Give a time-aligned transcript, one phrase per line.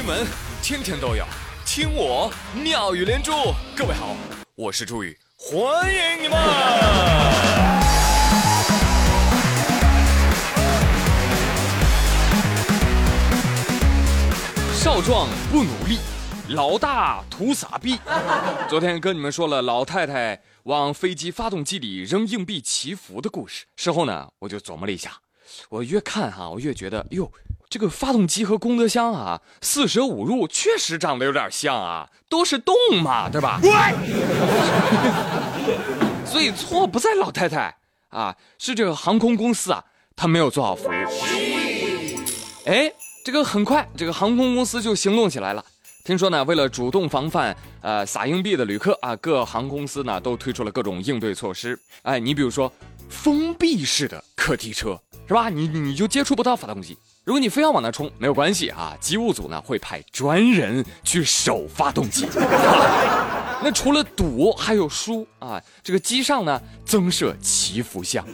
[0.00, 0.26] 新闻
[0.62, 1.26] 天天都有，
[1.66, 3.32] 听我妙语连珠。
[3.76, 4.16] 各位好，
[4.54, 6.38] 我是朱宇，欢迎你们。
[14.72, 15.98] 少壮不努力，
[16.48, 17.98] 老大图傻逼。
[18.70, 25.12] 昨天跟你们说了老太太往飞机发动机里扔硬币祈福的故事，事后呢，我就琢磨了一下，
[25.68, 27.30] 我越看哈，我越觉得，哟。
[27.70, 33.60] 这个发动机和功德箱啊，四舍五入确实长得有点像啊，都是洞嘛，对吧？
[36.26, 37.76] 所以错不在老太太
[38.08, 39.84] 啊，是这个航空公司啊，
[40.16, 40.92] 他没有做好服务。
[42.66, 42.92] 哎，
[43.24, 45.64] 这个很快，这个航空公司就行动起来了。
[46.02, 51.78] 听说呢，为了主动防范呃撒硬币的旅客啊，各航空公司呢都推出了各种应对措施。
[52.02, 52.72] 哎，你比如说
[53.08, 55.48] 封闭式的客梯车，是吧？
[55.48, 56.98] 你你就接触不到发动机。
[57.24, 62.26] 如果你非要往那冲，没有关系啊，机务组呢会派专人去守发动机。
[63.62, 68.24] 那除了赌，还有输啊，这个机上呢增设祈福箱。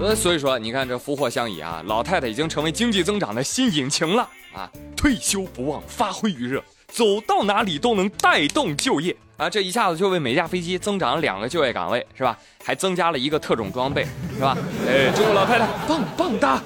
[0.00, 4.68] 呃，所以说你看这福祸相依啊，老太太已经成为经济增长的新引擎了啊！
[4.96, 9.48] 退休不忘发挥余热，走到哪里都能带动就业啊！
[9.48, 12.36] 这一下子就为每架飞机增长两个就业岗位，是吧？
[12.64, 14.58] 还增加了一个特种装备，是吧？
[14.88, 16.60] 哎，祝老太太棒棒哒！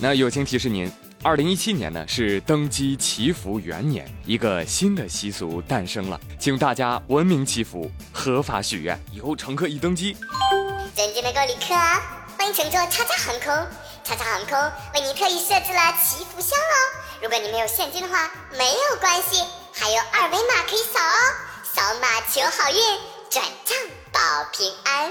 [0.00, 0.88] 那友情提示您，
[1.24, 8.96] 二零一七年呢是登机祈福元年，一个新的习俗诞生了，请大家文明祈福，合法许愿。
[9.12, 10.16] 以后乘客一登机。
[10.94, 11.74] 尊敬的各位旅客，
[12.36, 13.66] 欢迎乘坐叉叉航空。
[14.04, 14.56] 叉叉航空
[14.94, 16.74] 为您特意设置了祈福箱哦。
[17.20, 19.42] 如果你没有现金的话，没有关系，
[19.74, 21.18] 还有二维码可以扫哦。
[21.74, 22.78] 扫码求好运，
[23.28, 23.76] 转账
[24.12, 24.20] 保
[24.52, 25.10] 平安。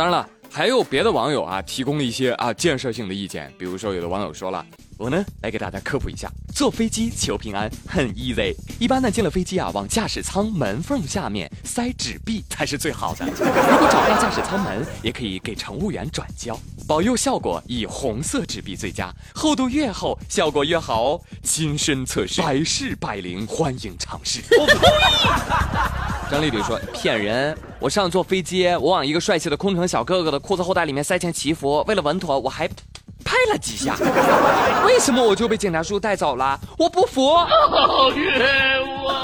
[0.00, 3.52] 当然了，还有别的网友啊，提供了一些啊建设性的意见。
[3.58, 4.64] 比如说，有的网友说了。
[4.96, 8.56] 我呢，来给大家科普一下，坐飞机求平安很 easy。
[8.78, 13.26] 一般呢，进了飞机啊，往驾驶舱门缝下面塞纸币才是最好的。
[13.26, 21.20] 如果找不到驾驶舱门，也可以给乘务员转交，保佑效果以红色纸币最佳，厚度越厚效果越好哦。
[21.42, 24.40] 亲身测试，百试百灵，欢迎尝试。
[26.30, 32.68] 张丽丽说骗人，我上坐飞机，我往一个帅气的空乘小哥哥的裤子后袋里面塞钱祈福，为了稳妥，我还。
[33.22, 33.96] 拍了几下，
[34.86, 36.58] 为什么我就被警察叔叔带走了？
[36.78, 37.36] 我不服！
[37.36, 39.22] 好冤枉！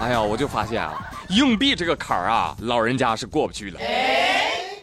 [0.00, 0.92] 哎呀，我就发现啊，
[1.28, 3.80] 硬币这个坎儿啊，老人家是过不去了。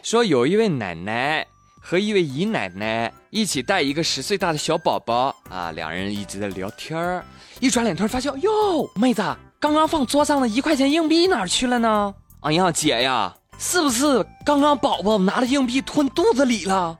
[0.02, 1.46] 说有一位奶奶
[1.88, 7.24] 和一位姨奶奶一起带一个十岁大的小宝宝啊，两人一直在聊天儿，
[7.60, 9.22] 一转脸突然发现，哟，妹子，
[9.60, 12.12] 刚刚放桌上的一块钱硬币哪儿去了呢？
[12.40, 16.98] 哎呀，姐呀，是不是刚刚宝宝拿了硬币吞肚子里了？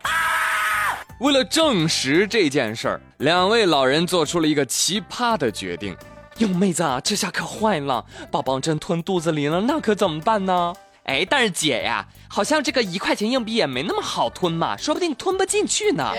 [1.19, 5.97] 为了证实这件事儿，两位老人做出了一个奇葩的决定。
[6.39, 10.73] 哟，妹子，这下可坏了，宝宝真吞肚子里了，那可怎么办呢？
[11.07, 16.13] 哎，但是姐呀，好像这个一块钱硬币也没那么好吞嘛，说不定吞不进去呢。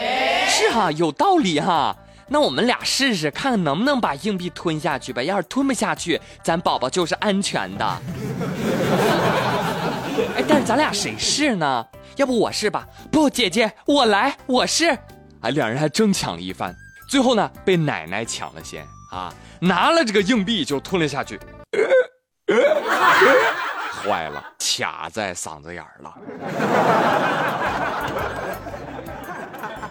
[0.47, 1.95] 是哈，有道理哈。
[2.29, 5.21] 那我们俩试试，看看能不能把硬币吞下去吧。
[5.23, 7.85] 要是吞不下去，咱宝宝就是安全的。
[10.35, 11.85] 哎，但是咱俩谁试呢？
[12.15, 12.87] 要不我试吧？
[13.11, 14.97] 不，姐姐，我来，我试。
[15.41, 16.75] 哎，两人还争抢了一番，
[17.09, 21.39] 最后呢，被奶奶抢了先啊，拿了这个硬币就吞了下去。
[24.03, 24.43] 坏了，
[24.77, 26.13] 卡在嗓子眼儿了。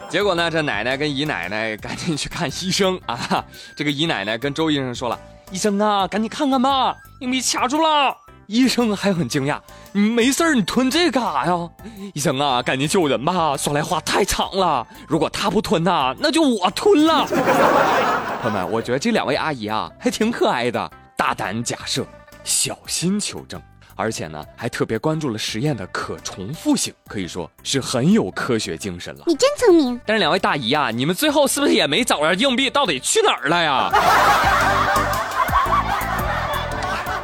[0.09, 3.45] 结果呢，这奶奶跟姨奶奶赶紧去看医生啊！
[3.75, 5.19] 这个姨奶奶跟周医生说了
[5.51, 8.17] ：“医生啊，赶紧看看吧，硬币卡住了。”
[8.47, 9.59] 医生还很惊讶
[9.91, 11.69] ：“你没事你吞这干啥呀？”
[12.15, 13.57] 医生啊，赶紧救人吧！
[13.57, 17.27] 说来话太长了，如果他不吞呐，那就我吞了。
[18.41, 22.07] 朋友们，我觉得这两位阿姨啊，还挺可爱的，大胆假设，
[22.45, 23.61] 小心求证。
[23.97, 29.25] 而且呢，还特别关注了实验的可重复性，可以说是很有科学精神了。
[29.27, 29.99] 你真聪明。
[30.05, 33.91] 但是两位大姨啊，你们最后是不是也没找着硬币到底去哪儿了呀？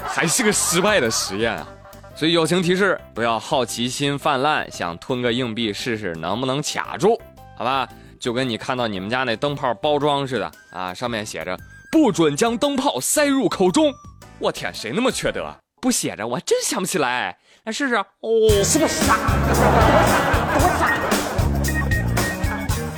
[0.08, 1.66] 还是个失败的实验啊！
[2.14, 7.20] 所以友情提示：不要好奇心泛滥，想吞个硬币试试能不能卡住，
[7.56, 7.88] 好吧？
[8.20, 11.58] 就跟你看到你们家那灯泡包装似的啊，上面写着
[11.90, 13.92] 不准将灯泡塞入口中。
[14.38, 15.54] 我天，谁那么缺德？
[15.82, 17.36] 不写着，我还真想不起来。
[17.64, 17.96] 来试试。
[17.96, 18.04] 哦，
[18.62, 19.16] 是个傻，
[20.54, 20.96] 多傻！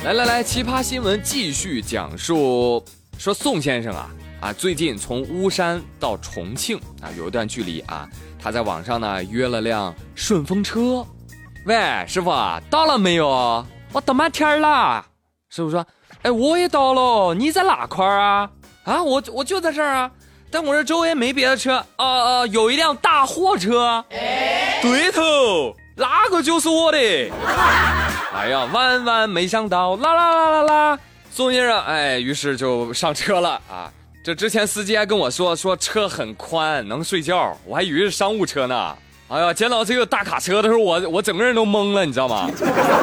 [0.03, 2.85] 来来来，奇葩新闻继续讲述。
[3.17, 8.07] 说宋先生啊，啊，最近从巫山到重庆啊，有一段距离啊，
[8.39, 11.03] 他在网上呢约了辆顺风车。
[11.65, 12.29] 喂，师傅
[12.69, 13.65] 到了没有？
[13.93, 15.03] 我等半天了。
[15.49, 15.83] 师傅说
[16.21, 18.47] ：“哎，我也到了，你在哪块儿啊？
[18.83, 20.11] 啊，我我就在这儿啊。
[20.55, 21.85] 但我这周围没别的车。
[21.97, 24.01] 哦哦，有一辆大货车。
[24.81, 26.97] 对头，那个就是我的。
[26.97, 30.99] 哎呀，万万没想到，啦啦啦啦啦，
[31.29, 33.91] 宋先生，哎，于是就上车了啊。”
[34.23, 38.95] 这之前司机还跟我说说车很宽，能睡觉，我还以为是商务车呢。
[39.27, 42.49] 哎呀，见到这个大卡车的时候，我我整个人都懵了，你知道吗？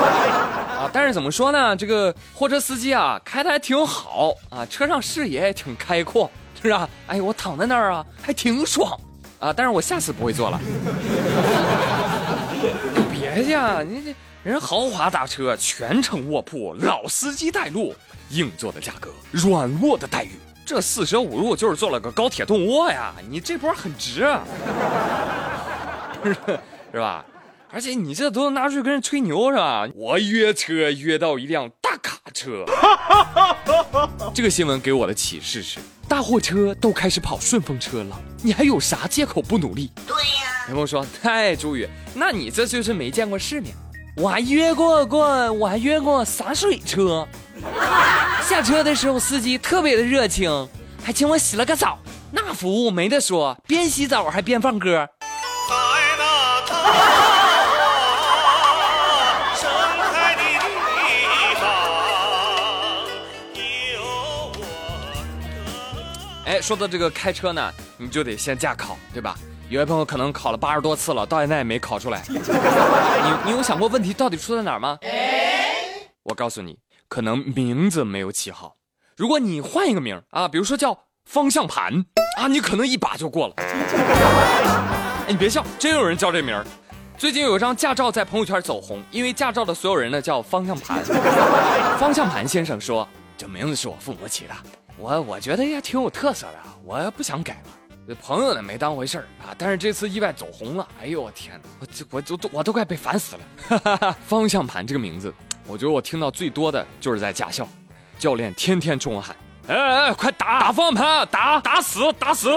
[0.81, 1.77] 啊，但是怎么说呢？
[1.77, 6.89] 这个货车司机啊，开的还挺好啊，车上视野也挺开阔，是吧？
[7.07, 8.99] 哎，我躺在那儿啊，还挺爽
[9.39, 9.53] 啊。
[9.53, 10.61] 但是我下次不会坐了。
[13.13, 17.95] 别介，你这人豪华大车，全程卧铺，老司机带路，
[18.31, 20.33] 硬座的价格，软卧的待遇。
[20.65, 23.13] 这四舍五入就是做了个高铁动卧呀！
[23.29, 24.45] 你这波很值，啊，
[26.93, 27.25] 是吧？
[27.69, 29.89] 而且你这都拿出去跟人吹牛是吧？
[29.95, 32.65] 我约车约到一辆大卡车，
[34.33, 35.81] 这个新闻给我的启示是：
[36.13, 39.91] 大货车都开始跑顺风车了，你还有啥借口不努力？
[40.07, 40.67] 对呀。
[40.69, 43.75] 有朋友说：“嗨朱宇，那你这就是没见过世面。
[44.19, 47.27] 我还约过过，我还约过洒水车。
[48.47, 50.69] ”下车的时候，司机特别的热情，
[51.03, 51.99] 还请我洗了个澡，
[52.31, 55.09] 那服务没得说，边洗澡还边放歌。
[66.63, 69.37] 说到这个开车呢，你就得先驾考，对吧？
[69.69, 72.23] 有些朋友可能考了八十多次了，到现在也没考出来。
[72.31, 72.39] 你
[73.47, 74.97] 你有想过问题到底出在哪儿吗？
[76.23, 76.79] 我告诉你。
[77.09, 78.77] 可能名字没有起好，
[79.19, 81.93] 如果你换一个名啊，比如说叫方向盘
[82.39, 83.55] 啊，你可能一把就过了。
[83.59, 86.65] 哎，你别笑，真有人叫这名儿。
[87.19, 91.05] 最近有一张驾照在朋友圈走红，因为驾照的所有人呢叫方向盘。
[91.99, 93.07] 方向盘先生说
[93.37, 94.55] ：“这名字是我父母起的，
[94.99, 104.17] 我我觉得也挺有特色的，我不想改了。”朋友呢没当回事儿啊，但是这次意外走红了，哎呦我天哪，我这我都我都快被烦死了。
[104.27, 105.33] 方向盘这个名字。
[105.69, 107.67] 我觉得我听到最多的就是在驾校，
[108.19, 109.37] 教练天天冲我喊
[109.69, 112.51] ：“哎哎，快打打方向盘，打打死打死！”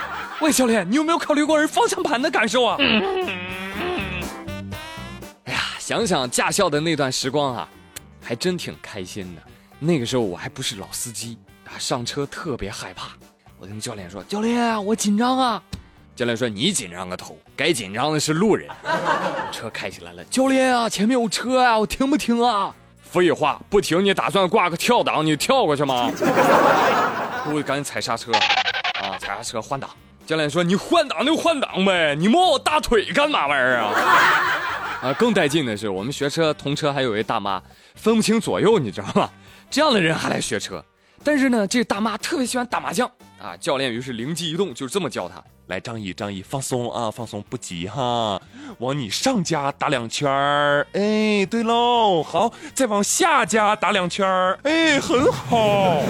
[0.40, 2.76] 喂，教练，你有没有考虑过人方向盘的感受啊？
[5.44, 7.66] 哎呀，想想驾校的那段时光啊，
[8.22, 9.42] 还真挺开心的。
[9.82, 13.08] 那个时候我还不是老司机啊，上车特别害怕。
[13.58, 15.62] 我跟教练说：“教练，我紧张啊。”
[16.14, 18.68] 教练说：“你紧张个头，该紧张的是路人。
[19.50, 22.74] ”车开起来了，教练啊，前面有车啊，我停不停啊？
[23.02, 26.10] 废话，不停，你打算挂个跳档，你跳过去吗？
[27.52, 28.30] 我赶紧踩刹车，
[29.00, 29.88] 啊，踩刹车换挡。
[30.26, 33.92] 教练说：“你换挡就换挡呗，你摸我大腿干嘛玩意儿啊？”
[35.08, 37.60] 啊，更带劲的是，我们学车同车还有一位大妈，
[37.94, 39.30] 分不清左右，你知道吗？
[39.70, 40.84] 这样的人还来学车。
[41.22, 43.06] 但是呢，这个大妈特别喜欢打麻将
[43.38, 43.54] 啊！
[43.58, 48.40] 教练于是灵机一动，就这么教她：来，张毅，张毅，放松啊，放松，不急哈，
[48.78, 56.00] 往你上家打两圈儿，哎，对喽，好，再往下家打两圈儿，哎，很好。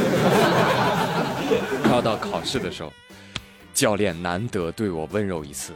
[1.91, 2.93] 要到考试的时候，
[3.75, 5.73] 教练难得对我温柔一次，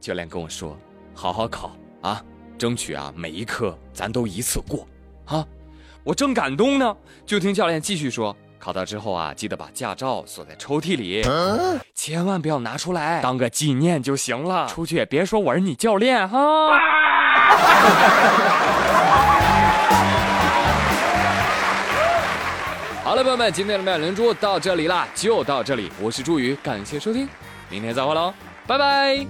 [0.00, 0.78] 教练跟我说：
[1.14, 2.24] 好好考啊，
[2.56, 4.88] 争取啊每一科咱都一次过
[5.26, 5.46] 啊！
[6.04, 8.36] 我正感动呢，就听教练继续说。
[8.58, 11.20] 考到之后啊，记得把驾照锁在抽屉里，
[11.94, 14.68] 千万不要拿出来，当个纪念就行了。
[14.68, 16.38] 出去也别说我是你教练哈。
[23.02, 25.90] 好了，朋友们，今天的妙连珠到这里啦，就到这里。
[26.00, 27.28] 我是朱宇，感谢收听，
[27.68, 28.32] 明天再会喽，
[28.64, 29.26] 拜拜。